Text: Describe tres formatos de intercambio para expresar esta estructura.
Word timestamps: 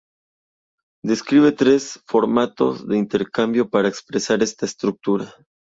Describe 1.05 1.51
tres 1.51 2.01
formatos 2.07 2.87
de 2.87 2.97
intercambio 2.97 3.69
para 3.69 3.87
expresar 3.87 4.41
esta 4.41 4.65
estructura. 4.65 5.31